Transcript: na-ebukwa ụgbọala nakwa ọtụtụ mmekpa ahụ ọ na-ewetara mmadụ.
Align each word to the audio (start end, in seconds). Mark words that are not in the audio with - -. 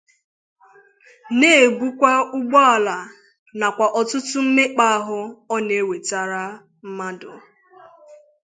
na-ebukwa 1.39 2.11
ụgbọala 2.37 2.97
nakwa 3.59 3.85
ọtụtụ 3.99 4.39
mmekpa 4.45 4.85
ahụ 4.97 5.19
ọ 5.53 5.55
na-ewetara 5.67 6.43
mmadụ. 6.85 7.31